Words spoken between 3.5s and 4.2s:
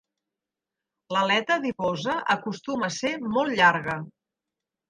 llarga.